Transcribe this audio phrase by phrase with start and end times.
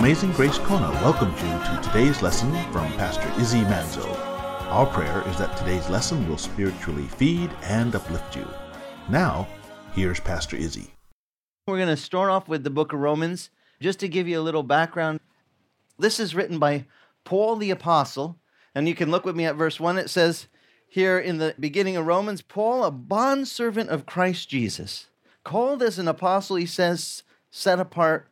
[0.00, 4.08] Amazing Grace Kona welcomes you to today's lesson from Pastor Izzy Manzo.
[4.70, 8.48] Our prayer is that today's lesson will spiritually feed and uplift you.
[9.10, 9.46] Now,
[9.92, 10.94] here's Pastor Izzy.
[11.66, 14.42] We're going to start off with the book of Romans just to give you a
[14.42, 15.20] little background.
[15.98, 16.86] This is written by
[17.24, 18.38] Paul the Apostle,
[18.74, 19.98] and you can look with me at verse 1.
[19.98, 20.46] It says
[20.88, 25.08] here in the beginning of Romans, Paul, a bondservant of Christ Jesus,
[25.44, 28.29] called as an apostle, he says, set apart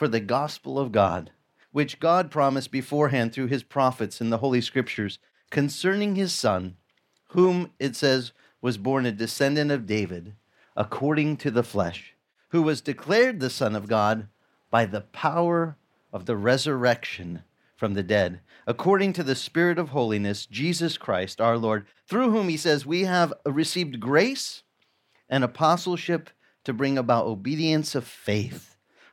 [0.00, 1.30] for the gospel of God,
[1.72, 5.18] which God promised beforehand through his prophets in the Holy Scriptures
[5.50, 6.78] concerning his Son,
[7.32, 8.32] whom it says
[8.62, 10.32] was born a descendant of David,
[10.74, 12.14] according to the flesh,
[12.48, 14.28] who was declared the Son of God
[14.70, 15.76] by the power
[16.14, 17.42] of the resurrection
[17.76, 22.48] from the dead, according to the Spirit of holiness, Jesus Christ our Lord, through whom
[22.48, 24.62] he says we have received grace
[25.28, 26.30] and apostleship
[26.64, 28.70] to bring about obedience of faith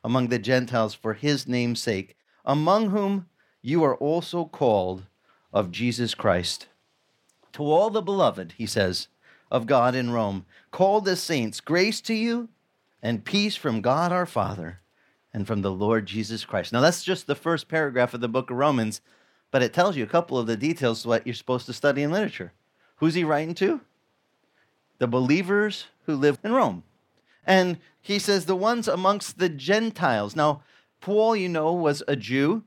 [0.08, 3.28] among the Gentiles for his name's sake, among whom
[3.62, 5.04] you are also called
[5.52, 6.68] of Jesus Christ.
[7.52, 9.10] To all the beloved, he says,
[9.52, 12.48] of God in Rome, called as saints, grace to you
[13.04, 14.80] and peace from God our Father
[15.34, 16.72] and from the Lord Jesus Christ.
[16.72, 19.02] Now, that's just the first paragraph of the book of Romans,
[19.52, 22.02] but it tells you a couple of the details of what you're supposed to study
[22.02, 22.54] in literature.
[22.96, 23.82] Who's he writing to?
[25.00, 26.84] The believers who live in Rome.
[27.48, 30.36] And he says, the ones amongst the Gentiles.
[30.36, 30.62] Now,
[31.02, 32.64] Paul, you know, was a Jew.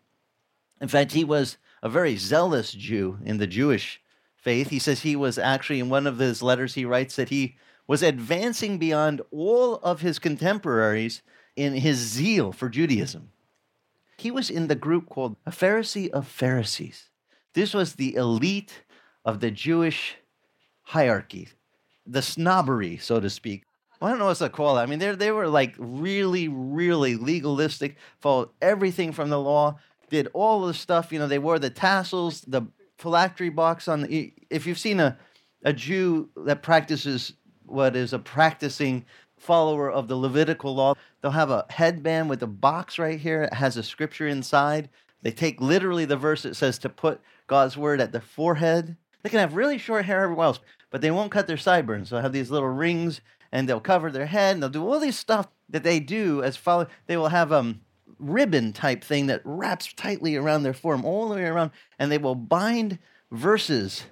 [0.80, 4.00] In fact, he was a very zealous Jew in the Jewish
[4.36, 4.70] faith.
[4.70, 7.56] He says he was actually, in one of his letters, he writes that he
[7.86, 11.22] was advancing beyond all of his contemporaries
[11.56, 13.30] in his zeal for Judaism.
[14.16, 17.10] He was in the group called a Pharisee of Pharisees.
[17.52, 18.84] This was the elite
[19.24, 20.16] of the Jewish
[20.82, 21.48] hierarchy,
[22.06, 23.64] the snobbery, so to speak,
[24.00, 24.82] I don't know what to call it.
[24.82, 29.78] I mean, they they were like really, really legalistic, followed everything from the law,
[30.08, 31.12] did all the stuff.
[31.12, 32.62] You know, they wore the tassels, the
[32.98, 34.02] phylactery box on.
[34.02, 35.18] The, if you've seen a
[35.62, 37.34] a Jew that practices
[37.66, 39.04] what is a practicing
[39.36, 43.42] follower of the Levitical law, they'll have a headband with a box right here.
[43.42, 44.88] It has a scripture inside.
[45.22, 48.96] They take literally the verse that says to put God's word at the forehead.
[49.22, 52.08] They can have really short hair everywhere else, but they won't cut their sideburns.
[52.08, 53.20] So have these little rings
[53.52, 56.56] and they'll cover their head and they'll do all these stuff that they do as
[56.56, 56.86] follow.
[57.06, 57.80] They will have um
[58.18, 62.18] ribbon type thing that wraps tightly around their form all the way around, and they
[62.18, 62.98] will bind
[63.30, 64.04] verses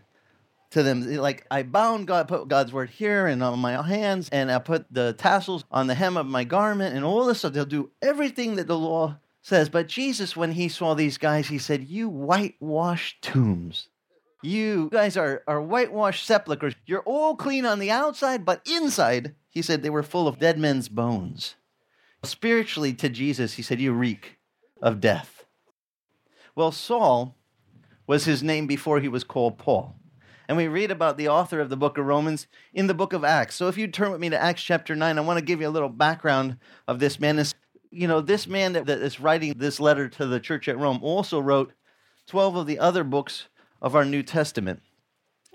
[0.70, 1.16] to them.
[1.16, 4.86] Like I bound God, put God's word here and on my hands, and I put
[4.90, 7.52] the tassels on the hem of my garment, and all this stuff.
[7.52, 9.68] They'll do everything that the law says.
[9.68, 13.88] But Jesus, when he saw these guys, he said, "You whitewash tombs."
[14.42, 16.74] You guys are, are whitewashed sepulchres.
[16.86, 20.58] You're all clean on the outside, but inside, he said they were full of dead
[20.58, 21.56] men's bones.
[22.22, 24.38] Spiritually, to Jesus, he said, You reek
[24.80, 25.44] of death.
[26.54, 27.36] Well, Saul
[28.06, 29.96] was his name before he was called Paul.
[30.48, 33.22] And we read about the author of the book of Romans in the book of
[33.22, 33.54] Acts.
[33.54, 35.68] So if you turn with me to Acts chapter 9, I want to give you
[35.68, 36.56] a little background
[36.86, 37.36] of this man.
[37.36, 37.54] This,
[37.90, 41.00] you know, this man that, that is writing this letter to the church at Rome
[41.02, 41.72] also wrote
[42.28, 43.48] 12 of the other books
[43.80, 44.82] of our New Testament.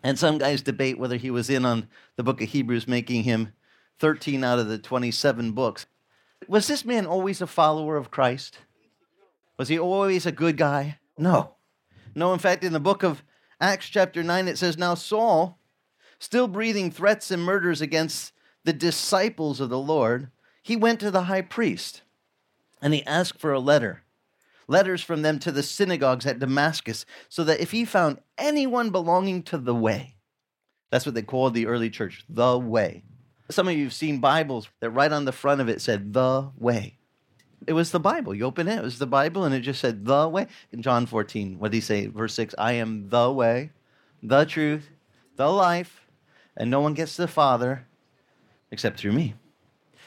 [0.04, 3.54] And some guys debate whether he was in on the book of Hebrews, making him
[4.00, 5.86] 13 out of the 27 books.
[6.48, 8.60] Was this man always a follower of Christ?
[9.58, 11.00] Was he always a good guy?
[11.18, 11.56] No.
[12.16, 13.24] No, in fact, in the book of
[13.62, 15.58] Acts, chapter 9, it says, Now Saul,
[16.20, 18.34] still breathing threats and murders against
[18.66, 20.30] the disciples of the Lord,
[20.62, 22.02] he went to the high priest
[22.82, 24.03] and he asked for a letter
[24.68, 29.44] letters from them to the synagogues at Damascus, so that if he found anyone belonging
[29.44, 30.16] to the way,
[30.92, 33.04] that's what they called the early church, the way.
[33.50, 36.52] Some of you have seen Bibles that right on the front of it said the
[36.58, 36.98] way.
[37.66, 38.36] It was the Bible.
[38.36, 40.48] You open it, it was the Bible, and it just said the way.
[40.72, 42.08] In John 14, what did he say?
[42.08, 43.72] Verse 6 I am the way,
[44.22, 44.90] the truth,
[45.36, 46.08] the life,
[46.56, 47.86] and no one gets to the Father
[48.72, 49.36] except through me.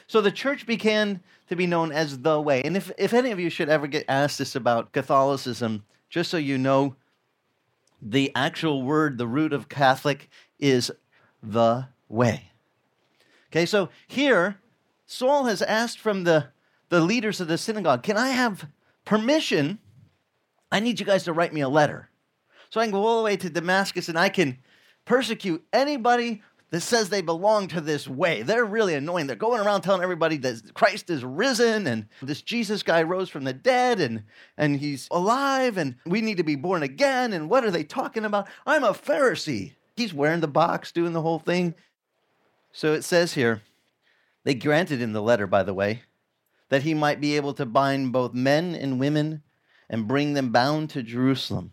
[0.07, 2.61] So the church began to be known as the way.
[2.63, 6.37] And if, if any of you should ever get asked this about Catholicism, just so
[6.37, 6.95] you know,
[8.01, 10.91] the actual word, the root of Catholic, is
[11.43, 12.51] the way.
[13.51, 14.57] Okay, so here,
[15.05, 16.47] Saul has asked from the,
[16.89, 18.67] the leaders of the synagogue, Can I have
[19.05, 19.79] permission?
[20.71, 22.09] I need you guys to write me a letter.
[22.69, 24.57] So I can go all the way to Damascus and I can
[25.05, 28.41] persecute anybody that says they belong to this way.
[28.41, 29.27] They're really annoying.
[29.27, 33.45] They're going around telling everybody that Christ is risen and this Jesus guy rose from
[33.45, 34.23] the dead and,
[34.57, 37.31] and he's alive and we need to be born again.
[37.31, 38.47] And what are they talking about?
[38.65, 39.73] I'm a Pharisee.
[39.95, 41.73] He's wearing the box, doing the whole thing.
[42.73, 43.61] So it says here,
[44.43, 46.03] they granted him the letter, by the way,
[46.69, 49.41] that he might be able to bind both men and women
[49.89, 51.71] and bring them bound to Jerusalem.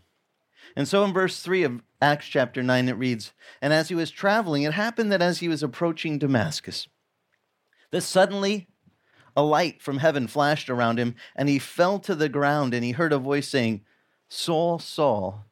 [0.76, 3.32] And so in verse 3 of Acts chapter 9, it reads
[3.62, 6.88] And as he was traveling, it happened that as he was approaching Damascus,
[7.91, 8.69] that suddenly
[9.37, 12.93] a light from heaven flashed around him, and he fell to the ground, and he
[12.93, 13.82] heard a voice saying,
[14.29, 15.44] Saul, Saul,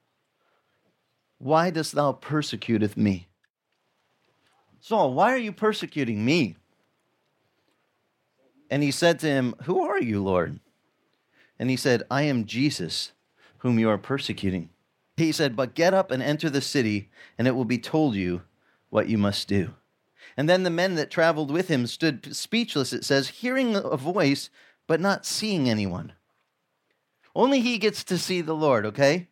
[1.38, 3.28] why dost thou persecuteth me?
[4.80, 6.56] Saul, why are you persecuting me?
[8.70, 10.58] And he said to him, Who are you, Lord?
[11.58, 13.12] And he said, I am Jesus,
[13.58, 14.70] whom you are persecuting.
[15.22, 17.08] He said, But get up and enter the city,
[17.38, 18.42] and it will be told you
[18.90, 19.74] what you must do.
[20.36, 24.50] And then the men that traveled with him stood speechless, it says, hearing a voice,
[24.86, 26.12] but not seeing anyone.
[27.36, 29.28] Only he gets to see the Lord, okay?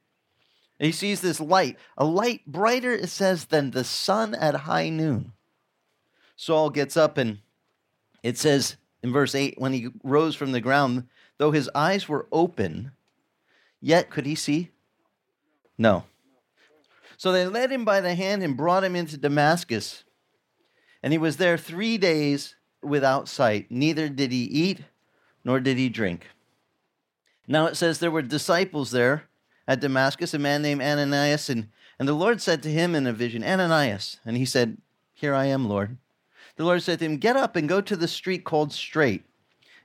[0.79, 5.33] he sees this light, a light brighter, it says, than the sun at high noon.
[6.37, 7.39] Saul gets up and
[8.23, 12.29] it says in verse 8 when he rose from the ground, though his eyes were
[12.33, 12.93] open,
[13.81, 14.71] yet could he see?
[15.81, 16.05] No.
[17.17, 20.05] So they led him by the hand and brought him into Damascus.
[21.03, 23.69] And he was there three days without sight.
[23.71, 24.81] Neither did he eat
[25.43, 26.27] nor did he drink.
[27.49, 29.25] Now it says there were disciples there
[29.67, 31.69] at Damascus, a man named Ananias, and,
[31.99, 34.19] and the Lord said to him in a vision, Ananias.
[34.27, 34.77] And he said,
[35.15, 35.97] Here I am, Lord.
[36.57, 39.25] The Lord said to him, Get up and go to the street called Straight,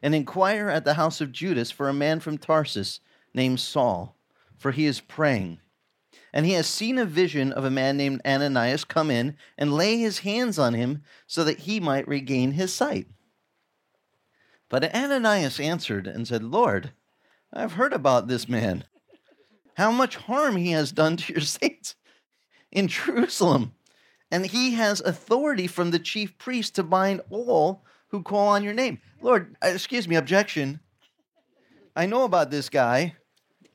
[0.01, 2.99] and inquire at the house of Judas for a man from Tarsus
[3.33, 4.17] named Saul,
[4.57, 5.59] for he is praying.
[6.33, 9.97] And he has seen a vision of a man named Ananias come in and lay
[9.97, 13.07] his hands on him so that he might regain his sight.
[14.69, 16.91] But Ananias answered and said, Lord,
[17.53, 18.83] I've heard about this man,
[19.75, 21.95] how much harm he has done to your saints
[22.71, 23.73] in Jerusalem
[24.31, 28.73] and he has authority from the chief priest to bind all who call on your
[28.73, 28.99] name.
[29.21, 30.79] Lord, uh, excuse me, objection.
[31.95, 33.15] I know about this guy.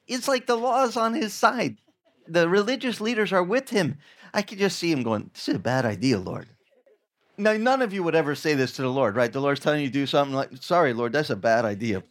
[0.07, 1.79] It's like the law is on his side.
[2.31, 3.99] The religious leaders are with him.
[4.33, 6.49] I could just see him going, This is a bad idea, Lord.
[7.37, 9.33] Now, none of you would ever say this to the Lord, right?
[9.33, 12.05] The Lord's telling you to do something like, Sorry, Lord, that's a bad idea.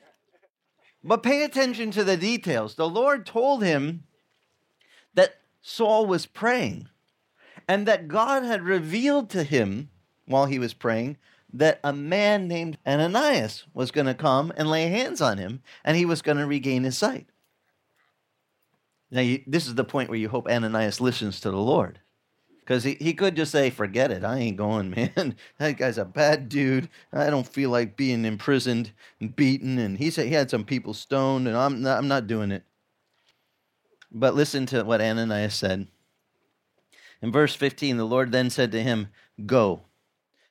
[1.04, 2.76] But pay attention to the details.
[2.76, 4.04] The Lord told him
[5.14, 6.90] that Saul was praying
[7.68, 9.90] and that God had revealed to him
[10.26, 11.18] while he was praying
[11.54, 15.96] that a man named Ananias was going to come and lay hands on him and
[15.96, 17.28] he was going to regain his sight.
[19.12, 22.00] Now, you, this is the point where you hope Ananias listens to the Lord.
[22.60, 25.36] Because he, he could just say, forget it, I ain't going, man.
[25.58, 26.90] that guy's a bad dude.
[27.12, 29.80] I don't feel like being imprisoned and beaten.
[29.80, 32.64] And he said he had some people stoned, and I'm not, I'm not doing it.
[34.12, 35.88] But listen to what Ananias said.
[37.22, 39.08] In verse 15, the Lord then said to him,
[39.46, 39.86] Go,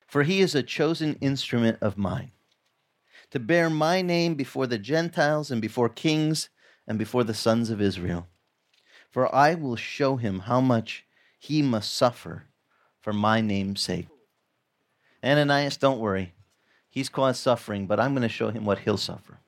[0.06, 2.32] for he is a chosen instrument of mine,
[3.30, 6.48] to bear my name before the Gentiles and before kings
[6.86, 8.26] and before the sons of Israel.
[9.18, 11.04] For I will show him how much
[11.40, 12.44] he must suffer
[13.00, 14.06] for my name's sake.
[15.24, 16.34] Ananias, don't worry.
[16.88, 19.40] He's caused suffering, but I'm going to show him what he'll suffer.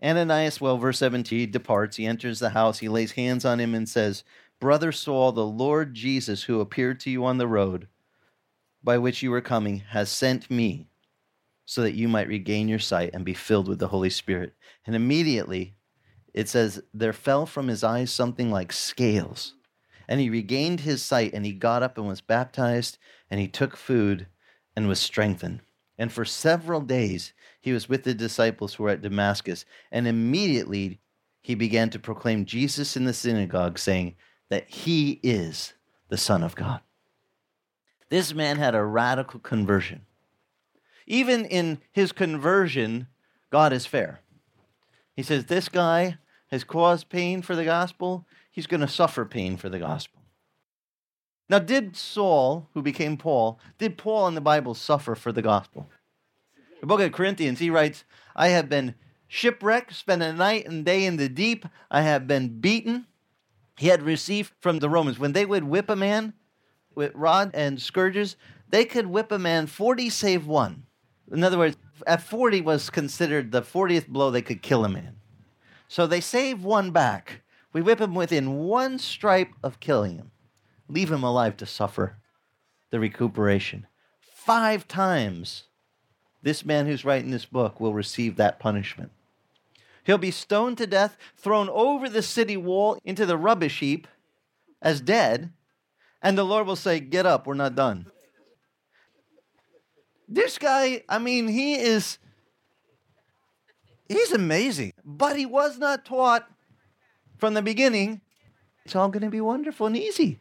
[0.00, 1.96] Ananias, well, verse 17, he departs.
[1.96, 2.78] He enters the house.
[2.78, 4.22] He lays hands on him and says,
[4.60, 7.88] Brother Saul, the Lord Jesus, who appeared to you on the road
[8.84, 10.86] by which you were coming, has sent me
[11.64, 14.54] so that you might regain your sight and be filled with the Holy Spirit.
[14.86, 15.74] And immediately
[16.36, 19.54] it says, There fell from his eyes something like scales.
[20.06, 23.76] And he regained his sight, and he got up and was baptized, and he took
[23.76, 24.28] food
[24.76, 25.62] and was strengthened.
[25.98, 29.64] And for several days he was with the disciples who were at Damascus.
[29.90, 31.00] And immediately
[31.42, 34.14] he began to proclaim Jesus in the synagogue, saying,
[34.48, 35.74] that he is
[36.08, 36.80] the Son of God.
[38.08, 40.02] This man had a radical conversion.
[41.06, 43.08] Even in his conversion,
[43.50, 44.20] God is fair.
[45.14, 49.56] He says, This guy has caused pain for the gospel, he's going to suffer pain
[49.56, 50.20] for the gospel.
[51.48, 55.88] Now, did Saul, who became Paul, did Paul in the Bible suffer for the gospel?
[56.80, 58.94] The book of Corinthians, he writes, I have been
[59.28, 63.06] shipwrecked, spent a night and day in the deep, I have been beaten,
[63.76, 65.18] he had received from the Romans.
[65.18, 66.32] When they would whip a man
[66.94, 68.36] with rod and scourges,
[68.68, 70.84] they could whip a man 40 save one.
[71.30, 71.76] In other words,
[72.06, 75.16] at 40 was considered the 40th blow they could kill a man.
[75.88, 77.42] So they save one back.
[77.72, 80.30] We whip him within one stripe of killing him,
[80.88, 82.16] leave him alive to suffer
[82.90, 83.86] the recuperation.
[84.20, 85.64] Five times
[86.42, 89.10] this man who's writing this book will receive that punishment.
[90.04, 94.06] He'll be stoned to death, thrown over the city wall into the rubbish heap
[94.80, 95.52] as dead,
[96.22, 98.06] and the Lord will say, Get up, we're not done.
[100.28, 102.18] This guy, I mean, he is,
[104.08, 106.48] he's amazing, but he was not taught
[107.38, 108.20] from the beginning,
[108.84, 110.40] it's all going to be wonderful and easy.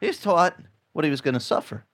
[0.00, 0.56] He's taught
[0.92, 1.84] what he was going to suffer.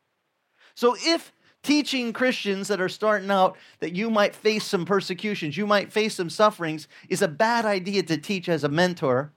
[0.74, 5.66] So if teaching Christians that are starting out that you might face some persecutions, you
[5.66, 9.32] might face some sufferings, is a bad idea to teach as a mentor,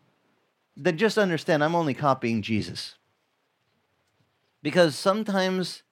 [0.75, 2.95] then just understand I'm only copying Jesus.
[4.63, 5.83] Because sometimes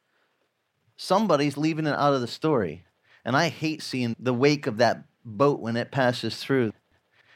[0.96, 2.86] somebody's leaving it out of the story.
[3.26, 6.74] And I hate seeing the wake of that boat when it passes through.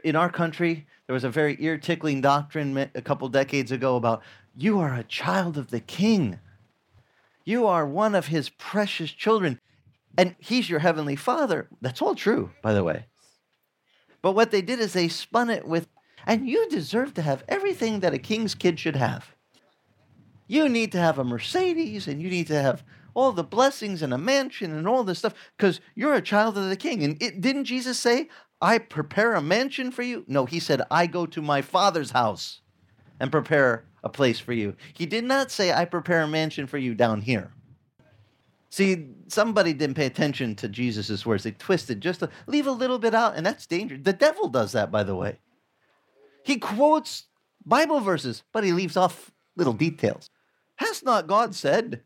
[0.04, 4.22] In our country, there was a very ear tickling doctrine a couple decades ago about
[4.56, 6.40] you are a child of the king.
[7.46, 9.60] You are one of his precious children,
[10.18, 11.68] and he's your heavenly father.
[11.82, 13.06] That's all true, by the way.
[14.22, 15.88] But what they did is they spun it with,
[16.26, 19.36] and you deserve to have everything that a king's kid should have.
[20.48, 22.84] You need to have a Mercedes, and you need to have
[23.14, 26.70] all the blessings and a mansion and all this stuff because you're a child of
[26.70, 27.04] the king.
[27.04, 28.30] And it, didn't Jesus say,
[28.62, 30.24] I prepare a mansion for you?
[30.28, 32.62] No, he said, I go to my father's house
[33.20, 34.76] and prepare a place for you.
[34.94, 37.52] He did not say, I prepare a mansion for you down here.
[38.70, 41.44] See, somebody didn't pay attention to Jesus' words.
[41.44, 44.02] They twisted just to leave a little bit out, and that's dangerous.
[44.04, 45.38] The devil does that, by the way.
[46.44, 47.28] He quotes
[47.66, 50.30] Bible verses, but he leaves off little details.
[50.78, 52.02] Has not God said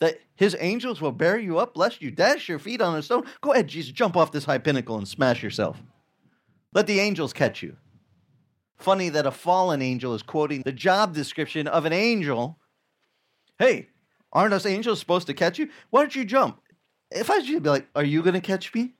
[0.00, 3.24] that his angels will bear you up lest you dash your feet on a stone?
[3.40, 5.80] Go ahead, Jesus, jump off this high pinnacle and smash yourself.
[6.72, 7.76] Let the angels catch you.
[8.78, 12.58] Funny that a fallen angel is quoting the job description of an angel.
[13.58, 13.88] Hey,
[14.32, 15.68] aren't us angels supposed to catch you?
[15.90, 16.60] Why don't you jump?
[17.10, 18.94] If I was you, I'd be like, Are you going to catch me?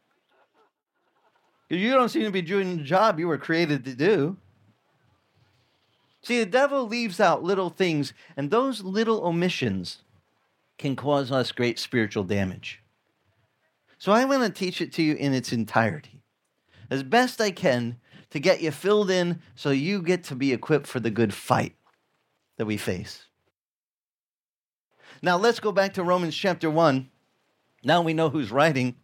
[1.70, 4.36] You don't seem to be doing the job you were created to do.
[6.22, 10.02] See, the devil leaves out little things, and those little omissions
[10.80, 12.82] can cause us great spiritual damage.
[13.98, 16.22] So I want to teach it to you in its entirety,
[16.90, 17.98] as best I can
[18.30, 21.76] to get you filled in so you get to be equipped for the good fight
[22.56, 23.26] that we face.
[25.20, 27.10] Now let's go back to Romans chapter 1.
[27.84, 28.96] Now we know who's writing.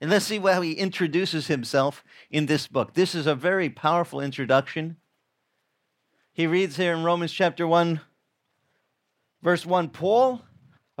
[0.00, 2.94] And let's see how he introduces himself in this book.
[2.94, 4.96] This is a very powerful introduction.
[6.32, 8.00] He reads here in Romans chapter 1,
[9.40, 10.42] verse 1 Paul,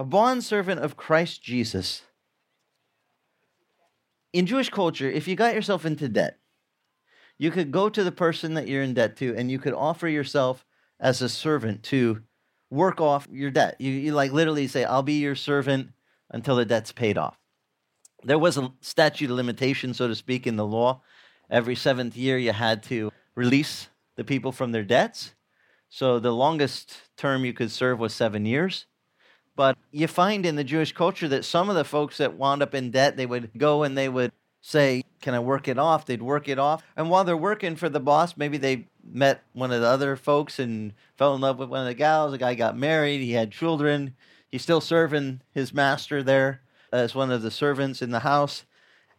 [0.00, 2.00] a bondservant of Christ Jesus.
[4.32, 6.38] In Jewish culture, if you got yourself into debt,
[7.36, 10.08] you could go to the person that you're in debt to and you could offer
[10.08, 10.64] yourself
[10.98, 12.22] as a servant to
[12.70, 13.76] work off your debt.
[13.78, 15.90] You, you like literally say, I'll be your servant
[16.30, 17.38] until the debt's paid off.
[18.24, 21.02] There was a statute of limitation, so to speak, in the law.
[21.50, 25.34] Every seventh year, you had to release the people from their debts.
[25.90, 28.86] So the longest term you could serve was seven years.
[29.60, 32.74] But you find in the Jewish culture that some of the folks that wound up
[32.74, 36.06] in debt, they would go and they would say, Can I work it off?
[36.06, 36.82] They'd work it off.
[36.96, 40.58] And while they're working for the boss, maybe they met one of the other folks
[40.58, 42.32] and fell in love with one of the gals.
[42.32, 44.14] The guy got married, he had children.
[44.50, 48.64] He's still serving his master there as one of the servants in the house.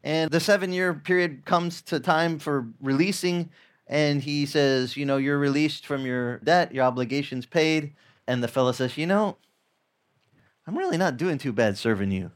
[0.03, 3.51] And the seven year period comes to time for releasing.
[3.85, 7.93] And he says, You know, you're released from your debt, your obligations paid.
[8.25, 9.37] And the fellow says, You know,
[10.67, 12.31] I'm really not doing too bad serving you.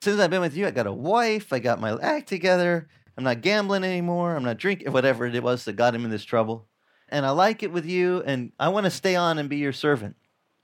[0.00, 3.24] Since I've been with you, I got a wife, I got my act together, I'm
[3.24, 6.68] not gambling anymore, I'm not drinking, whatever it was that got him in this trouble.
[7.08, 9.72] And I like it with you, and I want to stay on and be your
[9.72, 10.16] servant.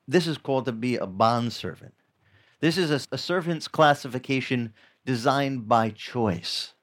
[0.06, 1.94] This is called to be a bond servant.
[2.60, 4.74] This is a, a servant's classification
[5.06, 6.74] designed by choice,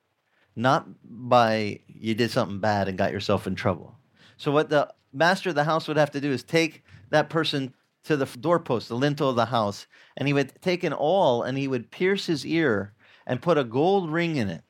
[0.55, 3.95] not by you did something bad and got yourself in trouble.
[4.37, 7.73] So, what the master of the house would have to do is take that person
[8.07, 9.85] to the doorpost, the lintel of the house,
[10.15, 12.93] and he would take an awl and he would pierce his ear
[13.25, 14.63] and put a gold ring in it,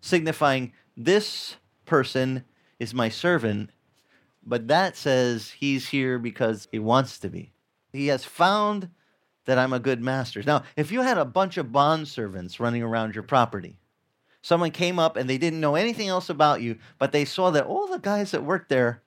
[0.00, 2.44] signifying this person
[2.78, 3.70] is my servant,
[4.44, 7.52] but that says he's here because he wants to be.
[7.92, 8.88] He has found
[9.44, 10.42] that I'm a good master.
[10.44, 13.78] Now, if you had a bunch of bond servants running around your property,
[14.42, 17.66] someone came up and they didn't know anything else about you, but they saw that
[17.66, 19.02] all the guys that worked there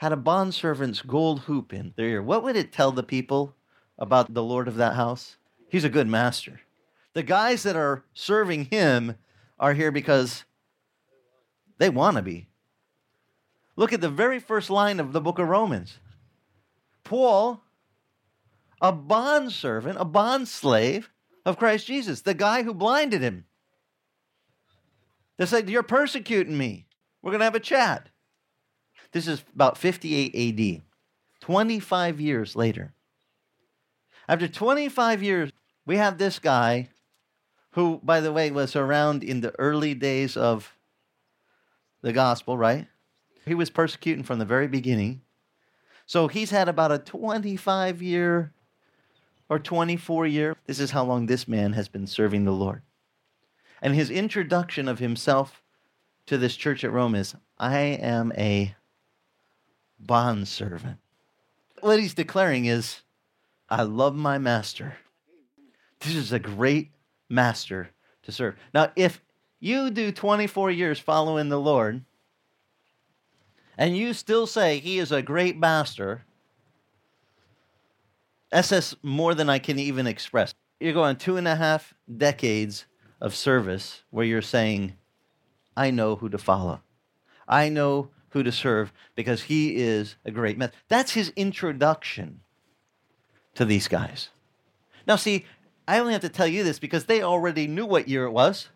[0.00, 3.54] had a bondservant's gold hoop in their ear, what would it tell the people
[3.98, 5.36] about the Lord of that house?
[5.68, 6.62] He's a good master.
[7.12, 9.16] The guys that are serving him
[9.58, 10.44] are here because
[11.76, 12.48] they want to be.
[13.76, 15.98] Look at the very first line of the book of Romans.
[17.04, 17.62] Paul,
[18.80, 21.10] a bondservant, a bond slave
[21.44, 23.44] of Christ Jesus, the guy who blinded him.
[25.36, 26.86] They said, You're persecuting me.
[27.20, 28.08] We're going to have a chat.
[29.12, 30.82] This is about 58 AD,
[31.40, 32.92] 25 years later.
[34.28, 35.50] After 25 years,
[35.84, 36.88] we have this guy
[37.72, 40.76] who, by the way, was around in the early days of
[42.02, 42.86] the gospel, right?
[43.44, 45.22] He was persecuting from the very beginning.
[46.06, 48.52] So he's had about a 25 year
[49.48, 50.56] or 24 year.
[50.66, 52.82] This is how long this man has been serving the Lord.
[53.82, 55.62] And his introduction of himself
[56.26, 58.74] to this church at Rome is I am a
[60.00, 60.98] bondservant.
[61.80, 63.00] What he's declaring is,
[63.68, 64.96] I love my master.
[66.00, 66.90] This is a great
[67.28, 67.90] master
[68.22, 68.56] to serve.
[68.74, 69.22] Now, if
[69.60, 72.02] you do 24 years following the Lord,
[73.78, 76.24] and you still say he is a great master,
[78.52, 80.54] SS more than I can even express.
[80.80, 82.86] You're going two and a half decades
[83.20, 84.94] of service where you're saying,
[85.76, 86.80] I know who to follow.
[87.46, 90.72] I know who to serve because he is a great man.
[90.88, 92.40] That's his introduction
[93.54, 94.30] to these guys.
[95.06, 95.44] Now, see,
[95.86, 98.68] I only have to tell you this because they already knew what year it was.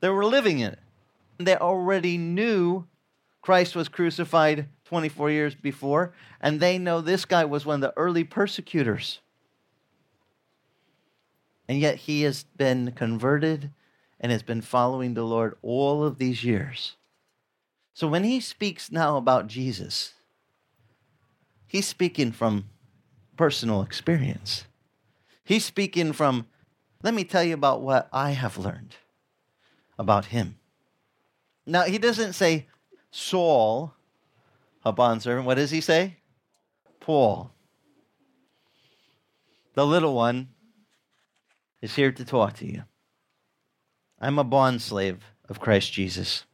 [0.00, 0.78] They were living in it.
[1.38, 2.86] They already knew
[3.40, 7.96] Christ was crucified 24 years before, and they know this guy was one of the
[7.96, 9.20] early persecutors.
[11.68, 13.70] And yet he has been converted
[14.20, 16.96] and has been following the Lord all of these years.
[17.96, 20.12] So when he speaks now about Jesus,
[21.66, 22.66] he's speaking from
[23.38, 24.66] personal experience.
[25.42, 26.46] He's speaking from,
[27.02, 28.96] let me tell you about what I have learned
[29.98, 30.58] about him.
[31.64, 32.66] Now, he doesn't say
[33.10, 33.94] Saul,
[34.84, 35.46] a bondservant.
[35.46, 36.18] What does he say?
[37.00, 37.50] Paul.
[39.72, 40.48] The little one
[41.80, 42.82] is here to talk to you.
[44.20, 46.44] I'm a bondslave of Christ Jesus.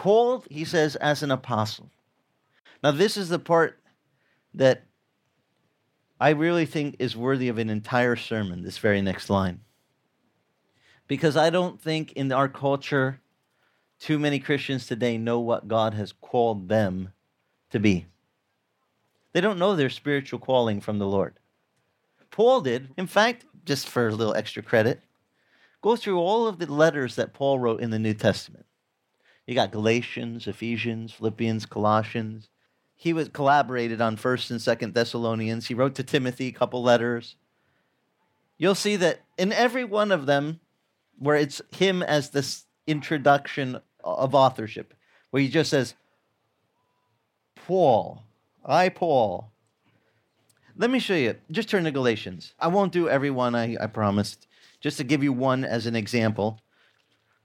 [0.00, 1.90] Called, he says, as an apostle.
[2.82, 3.78] Now, this is the part
[4.54, 4.84] that
[6.18, 9.60] I really think is worthy of an entire sermon, this very next line.
[11.06, 13.20] Because I don't think in our culture,
[13.98, 17.12] too many Christians today know what God has called them
[17.68, 18.06] to be.
[19.34, 21.38] They don't know their spiritual calling from the Lord.
[22.30, 22.88] Paul did.
[22.96, 25.02] In fact, just for a little extra credit,
[25.82, 28.64] go through all of the letters that Paul wrote in the New Testament.
[29.50, 32.50] You got Galatians, Ephesians, Philippians, Colossians.
[32.94, 35.66] He was collaborated on 1st and 2nd Thessalonians.
[35.66, 37.34] He wrote to Timothy a couple letters.
[38.58, 40.60] You'll see that in every one of them,
[41.18, 44.94] where it's him as this introduction of authorship,
[45.30, 45.96] where he just says,
[47.56, 48.22] Paul,
[48.64, 49.50] I, Paul.
[50.76, 51.34] Let me show you.
[51.50, 52.54] Just turn to Galatians.
[52.60, 54.46] I won't do every one, I, I promised.
[54.80, 56.60] Just to give you one as an example.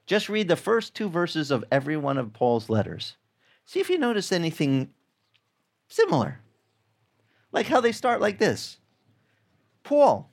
[0.05, 3.17] Just read the first two verses of every one of Paul's letters.
[3.65, 4.89] See if you notice anything
[5.87, 6.39] similar.
[7.51, 8.77] Like how they start like this
[9.83, 10.31] Paul,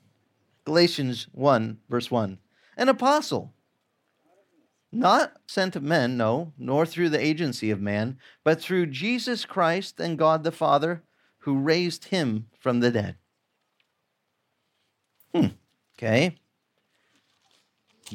[0.64, 2.38] Galatians 1, verse 1,
[2.76, 3.54] an apostle
[4.92, 9.98] not sent of men, no, nor through the agency of man, but through Jesus Christ
[9.98, 11.02] and God the Father,
[11.38, 13.16] who raised him from the dead.
[15.34, 15.46] Hmm.
[15.96, 16.36] Okay.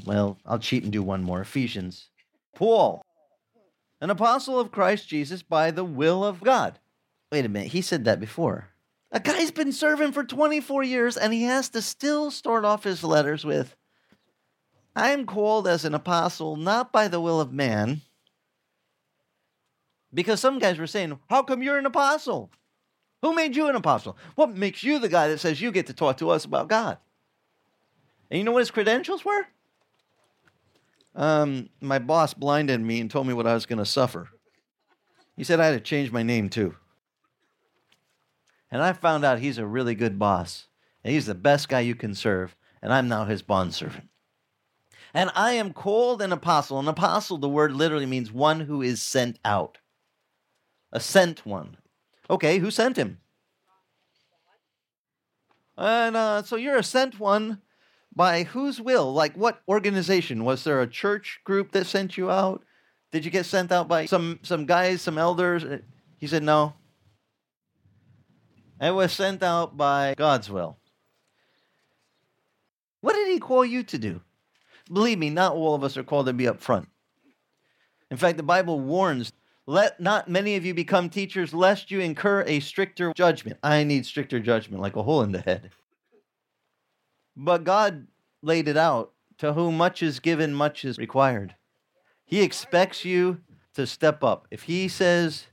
[0.05, 1.41] Well, I'll cheat and do one more.
[1.41, 2.09] Ephesians.
[2.55, 3.01] Paul,
[4.01, 6.79] an apostle of Christ Jesus by the will of God.
[7.31, 8.69] Wait a minute, he said that before.
[9.11, 13.03] A guy's been serving for 24 years and he has to still start off his
[13.03, 13.75] letters with
[14.95, 18.01] I am called as an apostle not by the will of man.
[20.13, 22.49] Because some guys were saying, How come you're an apostle?
[23.21, 24.17] Who made you an apostle?
[24.35, 26.97] What makes you the guy that says you get to talk to us about God?
[28.29, 29.47] And you know what his credentials were?
[31.17, 34.29] Um, my boss blinded me and told me what I was going to suffer.
[35.35, 36.75] He said I had to change my name too.
[38.69, 40.67] And I found out he's a really good boss.
[41.03, 42.55] And he's the best guy you can serve.
[42.81, 44.09] And I'm now his bondservant.
[45.13, 46.77] And I am called an apostle.
[46.79, 49.79] An apostle, the word literally means one who is sent out,
[50.91, 51.77] a sent one.
[52.29, 53.19] Okay, who sent him?
[55.77, 57.61] And uh, so you're a sent one
[58.17, 59.13] by whose will?
[59.13, 60.43] Like what organization?
[60.43, 62.63] Was there a church group that sent you out?
[63.11, 65.63] Did you get sent out by some some guys, some elders?
[65.63, 65.79] Uh,
[66.17, 66.73] he said no.
[68.81, 70.77] It was sent out by God's will.
[73.01, 74.21] What did he call you to do?
[74.91, 76.89] Believe me, not all of us are called to be up front.
[78.09, 79.31] In fact, the Bible warns
[79.67, 83.59] let not many of you become teachers, lest you incur a stricter judgment.
[83.61, 85.71] I need stricter judgment, like a hole in the head.
[87.39, 88.07] But God
[88.41, 91.55] laid it out to whom much is given, much is required.
[92.25, 93.41] He expects you
[93.75, 94.47] to step up.
[94.49, 95.45] If He says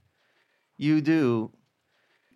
[0.78, 1.52] you do,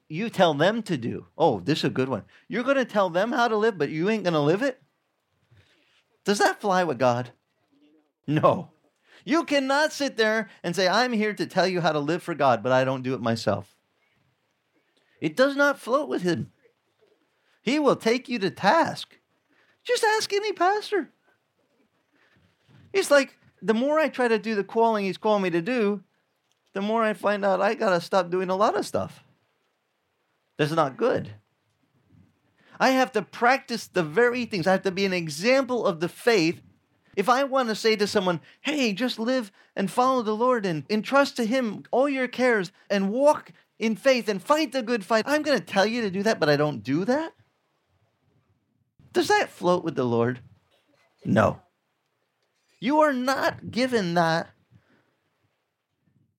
[0.06, 1.26] you tell them to do.
[1.36, 2.24] Oh, this is a good one.
[2.46, 4.82] You're going to tell them how to live, but you ain't going to live it?
[6.24, 7.32] Does that fly with God?
[8.26, 8.70] No.
[9.24, 12.34] You cannot sit there and say, I'm here to tell you how to live for
[12.34, 13.76] God, but I don't do it myself.
[15.20, 16.52] It does not float with him.
[17.62, 19.17] He will take you to task.
[19.88, 21.08] Just ask any pastor.
[22.92, 26.02] It's like, the more I try to do the calling he's calling me to do,
[26.74, 29.24] the more I find out I got to stop doing a lot of stuff.
[30.58, 31.30] That's not good.
[32.78, 34.66] I have to practice the very things.
[34.66, 36.60] I have to be an example of the faith.
[37.16, 40.84] If I want to say to someone, hey, just live and follow the Lord and
[40.90, 45.24] entrust to Him all your cares and walk in faith and fight the good fight,
[45.26, 47.32] I'm going to tell you to do that, but I don't do that?
[49.18, 50.38] Does that float with the Lord?
[51.24, 51.58] No.
[52.78, 54.50] You are not given that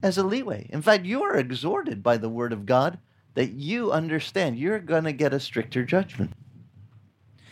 [0.01, 0.69] as a leeway.
[0.69, 2.99] In fact, you are exhorted by the Word of God
[3.33, 6.31] that you understand you're going to get a stricter judgment.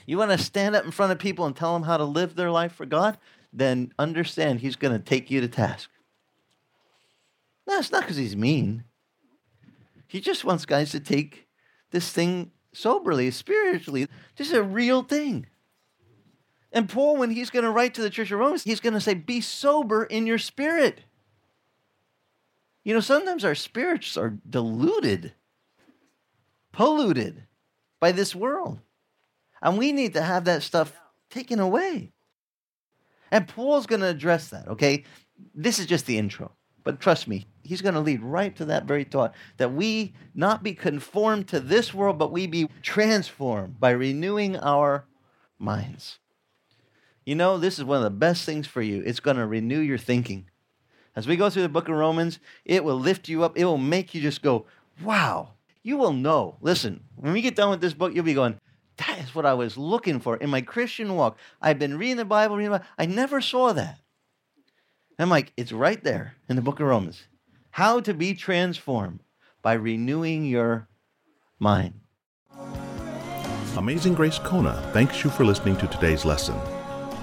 [0.05, 2.35] You want to stand up in front of people and tell them how to live
[2.35, 3.17] their life for God?
[3.51, 5.89] Then understand He's going to take you to task.
[7.67, 8.85] No, it's not because He's mean.
[10.07, 11.47] He just wants guys to take
[11.91, 14.07] this thing soberly, spiritually.
[14.35, 15.47] This is a real thing.
[16.71, 19.01] And Paul, when he's going to write to the church of Romans, he's going to
[19.01, 21.01] say, Be sober in your spirit.
[22.83, 25.33] You know, sometimes our spirits are diluted,
[26.71, 27.43] polluted
[27.99, 28.79] by this world.
[29.61, 30.93] And we need to have that stuff
[31.29, 32.13] taken away.
[33.31, 35.03] And Paul's going to address that, okay?
[35.53, 36.51] This is just the intro.
[36.87, 40.63] But trust me, he's going to lead right to that very thought that we not
[40.63, 45.03] be conformed to this world, but we be transformed by renewing our
[45.59, 46.19] minds.
[47.25, 49.03] You know, this is one of the best things for you.
[49.05, 50.45] It's going to renew your thinking.
[51.13, 53.57] As we go through the book of Romans, it will lift you up.
[53.57, 54.65] It will make you just go,
[55.03, 55.55] wow.
[55.83, 56.55] You will know.
[56.61, 58.61] Listen, when we get done with this book, you'll be going,
[58.95, 61.37] that is what I was looking for in my Christian walk.
[61.61, 62.89] I've been reading the Bible, reading the Bible.
[62.97, 63.99] I never saw that.
[65.19, 67.23] I'm like, it's right there in the book of Romans.
[67.71, 69.21] How to be transformed
[69.63, 70.87] by renewing your
[71.57, 72.01] mind.
[73.75, 76.55] Amazing Grace Kona thanks you for listening to today's lesson.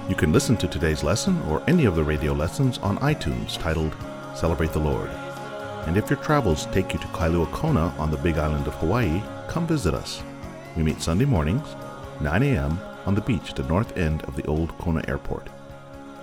[0.09, 3.94] You can listen to today's lesson or any of the radio lessons on iTunes titled
[4.35, 5.11] Celebrate the Lord.
[5.87, 9.22] And if your travels take you to Kailua Kona on the big island of Hawaii,
[9.46, 10.20] come visit us.
[10.76, 11.76] We meet Sunday mornings,
[12.20, 15.48] 9 a.m., on the beach at the north end of the old Kona Airport.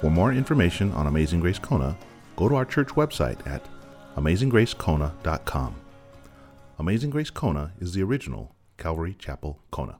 [0.01, 1.95] For more information on Amazing Grace Kona,
[2.35, 3.63] go to our church website at
[4.17, 5.75] amazinggracekona.com.
[6.79, 9.99] Amazing Grace Kona is the original Calvary Chapel Kona.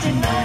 [0.00, 0.39] tonight.